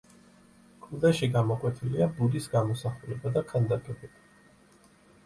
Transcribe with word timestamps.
კლდეში 0.85 1.27
გამოკვეთილია 1.35 2.07
ბუდის 2.21 2.47
გამოსახულება 2.53 3.35
და 3.37 3.45
ქანდაკებები. 3.53 4.11